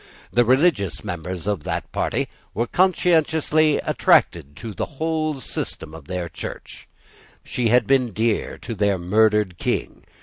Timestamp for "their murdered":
8.73-9.59